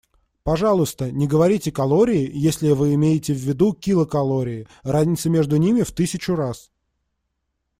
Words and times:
Пожалуйста, 0.41 1.11
не 1.11 1.27
говорите 1.27 1.71
«калории», 1.71 2.27
если 2.33 2.71
вы 2.71 2.95
имеете 2.95 3.33
в 3.35 3.37
виду 3.37 3.71
«килокалории», 3.73 4.67
разница 4.81 5.29
между 5.29 5.57
ними 5.57 5.83
в 5.83 5.91
тысячу 5.91 6.33
раз. 6.35 6.71